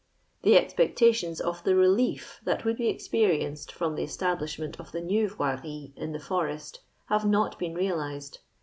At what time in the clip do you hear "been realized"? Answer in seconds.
7.59-8.39